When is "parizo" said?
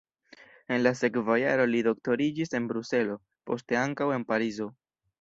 4.35-4.73